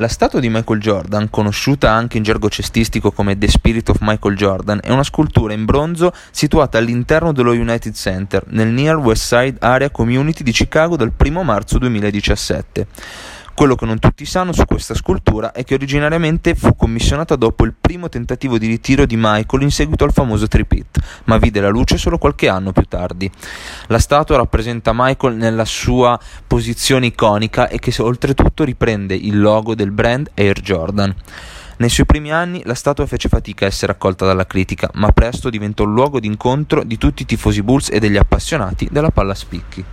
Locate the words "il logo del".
29.14-29.90